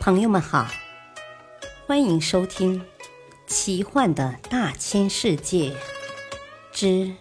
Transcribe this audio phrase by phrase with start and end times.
[0.00, 0.66] 朋友们好，
[1.86, 2.80] 欢迎收听
[3.46, 5.76] 《奇幻的大千世界
[6.72, 7.14] 之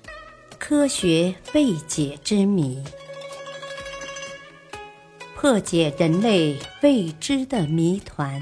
[0.57, 2.81] 科学未解之谜》，
[5.35, 8.41] 破解人类未知的谜团。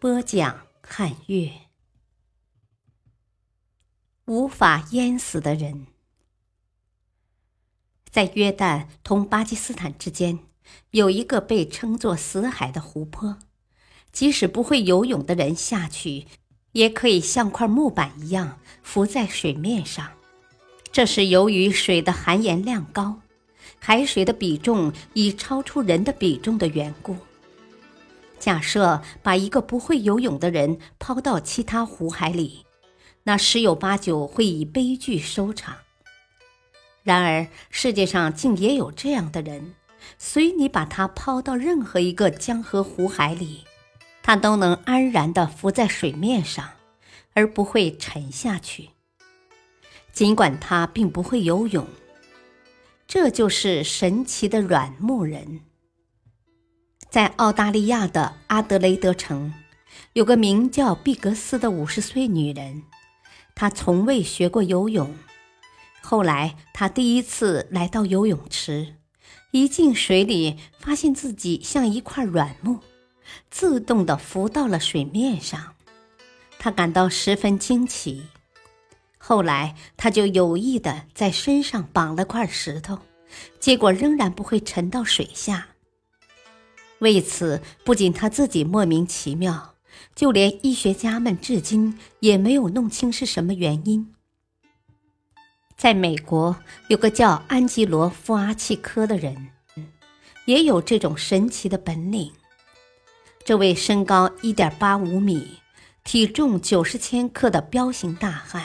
[0.00, 1.52] 播讲：汉月。
[4.24, 5.86] 无法淹死的人，
[8.10, 10.40] 在约旦同巴基斯坦之间。
[10.92, 13.38] 有一个被称作“死海”的湖泊，
[14.12, 16.26] 即使不会游泳的人下去，
[16.72, 20.12] 也可以像块木板一样浮在水面上。
[20.90, 23.20] 这是由于水的含盐量高，
[23.78, 27.16] 海水的比重已超出人的比重的缘故。
[28.38, 32.66] 假设把一个不会游泳的人抛到其他湖海里，
[33.22, 35.76] 那十有八九会以悲剧收场。
[37.02, 39.74] 然而，世界上竟也有这样的人。
[40.18, 43.64] 随你把它抛到任何一个江河湖海里，
[44.22, 46.70] 它都能安然地浮在水面上，
[47.34, 48.90] 而不会沉下去。
[50.12, 51.86] 尽管它并不会游泳，
[53.06, 55.60] 这就是神奇的软木人。
[57.08, 59.52] 在澳大利亚的阿德雷德城，
[60.14, 62.84] 有个名叫毕格斯的五十岁女人，
[63.54, 65.14] 她从未学过游泳。
[66.00, 68.96] 后来，她第一次来到游泳池。
[69.50, 72.80] 一进水里，发现自己像一块软木，
[73.50, 75.74] 自动地浮到了水面上。
[76.58, 78.24] 他感到十分惊奇。
[79.18, 82.98] 后来，他就有意地在身上绑了块石头，
[83.60, 85.68] 结果仍然不会沉到水下。
[86.98, 89.74] 为此，不仅他自己莫名其妙，
[90.14, 94.14] 就连医学家们至今也没有弄清是什么原因。
[95.82, 96.54] 在美国，
[96.86, 99.48] 有个叫安吉罗·夫阿契科的人，
[100.44, 102.30] 也有这种神奇的本领。
[103.44, 105.58] 这位身高一点八五米、
[106.04, 108.64] 体重九十千克的彪形大汉，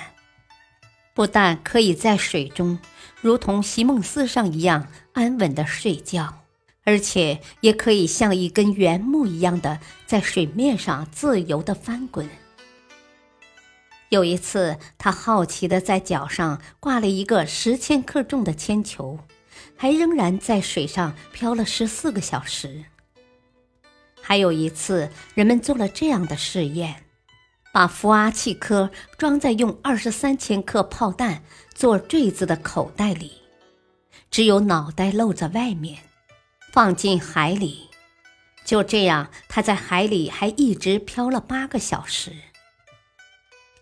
[1.15, 2.77] 不但可以在水中
[3.19, 6.43] 如同席梦思上一样安稳地睡觉，
[6.83, 12.29] 而且也可以像一根圆木一样的在水面上自由地翻滚。
[14.09, 19.19] 有一次，他好奇地在脚上挂了一个十千克重的铅球，
[19.75, 22.85] 还仍然在水上漂了十四个小时。
[24.21, 27.03] 还有一次，人们做了这样的试验：
[27.73, 31.43] 把福阿契科装在用二十三千克炮弹
[31.73, 33.33] 做坠子的口袋里，
[34.31, 35.99] 只有脑袋露在外面，
[36.71, 37.89] 放进海里。
[38.63, 42.31] 就这样，他在海里还一直漂了八个小时。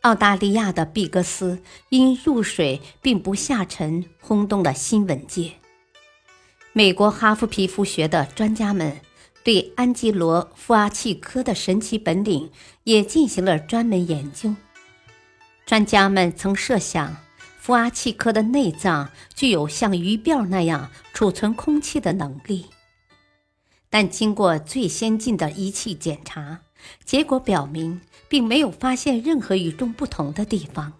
[0.05, 5.53] 澳大利亚的毕格斯因入水并不下沉，轰动了新闻界。
[6.73, 9.01] 美国哈佛皮肤学的专家们
[9.43, 12.51] 对安吉罗·夫阿契科的神奇本领
[12.83, 14.53] 也进行了专门研究。
[15.66, 17.17] 专家们曾设想，
[17.57, 22.67] 富阿契科的内脏具有像鱼鳔那样储存空气的能力，
[23.89, 26.59] 但经过最先进的仪器检查。
[27.03, 30.94] 结果表明，并没有发现任何与众不同的地方。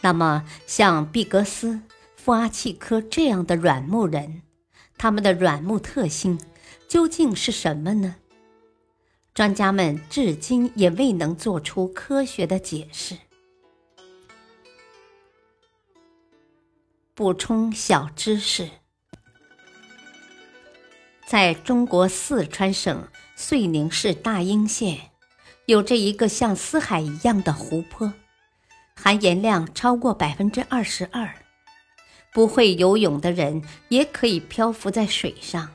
[0.00, 1.80] 那么，像毕格斯、
[2.16, 4.42] 富阿契科这样的软木人，
[4.96, 6.40] 他们的软木特性
[6.88, 8.16] 究竟是什么呢？
[9.32, 13.16] 专家们至今也未能做出科学的解释。
[17.14, 18.70] 补充小知识：
[21.30, 23.06] 在中国四川省。
[23.36, 25.12] 遂宁市大英县
[25.66, 28.12] 有着一个像死海一样的湖泊，
[28.96, 31.32] 含盐量超过百分之二十二。
[32.32, 35.70] 不会游泳的人也可以漂浮在水上，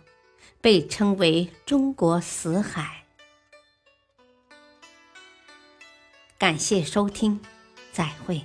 [0.59, 3.05] 被称为“中国死海”。
[6.37, 7.39] 感谢收听，
[7.93, 8.43] 再会。